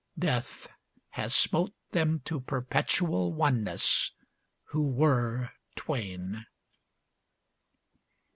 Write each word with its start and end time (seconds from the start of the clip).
Death 0.17 0.67
has 1.09 1.35
smote 1.35 1.73
Them 1.91 2.21
to 2.25 2.39
perpetual 2.39 3.31
oneness 3.33 4.09
who 4.69 4.81
were 4.81 5.51
twain. 5.75 6.47